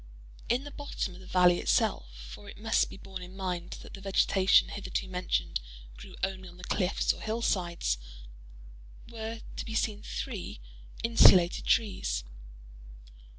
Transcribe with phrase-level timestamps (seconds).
[0.49, 4.01] In the bottom of the valley itself—(for it must be borne in mind that the
[4.01, 5.59] vegetation hitherto mentioned
[5.95, 10.59] grew only on the cliffs or hillsides)—were to be seen three
[11.03, 12.23] insulated trees.